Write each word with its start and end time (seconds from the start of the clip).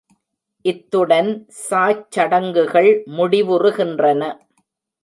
இத்துடன் 0.65 1.29
சாச்சடங்குகள் 1.69 2.91
முடிவுறுகின்றன. 3.17 4.21